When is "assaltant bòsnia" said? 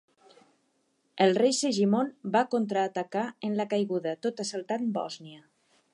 4.47-5.45